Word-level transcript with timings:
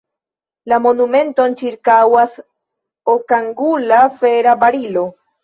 La 0.71 0.77
monumenton 0.85 1.53
ĉirkaŭas 1.59 2.33
okangula, 3.15 4.01
fera 4.19 4.57
barilo. 4.67 5.07